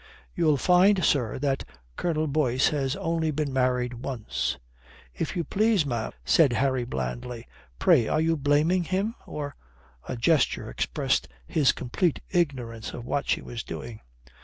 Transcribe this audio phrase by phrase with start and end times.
[0.33, 1.63] "You'll find, sir, that
[1.95, 4.57] Colonel Boyce has only been married once."
[5.13, 7.45] "If you please, ma'am," said Harry blandly.
[7.77, 9.13] "Pray, are you blaming him?
[9.27, 9.55] Or"
[10.09, 13.99] a gesture expressed his complete ignorance of what she was doing.